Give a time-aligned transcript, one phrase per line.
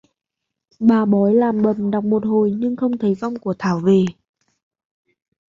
[0.79, 4.05] Bà bói làm bầm đọc một hồi nhưng không thấy vong của Thảo về